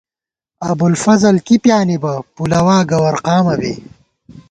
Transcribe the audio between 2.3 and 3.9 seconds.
پُلَوا گوَر قامہ بی